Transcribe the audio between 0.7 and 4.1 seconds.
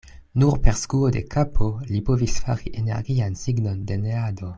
skuo de kapo li povis fari energian signon de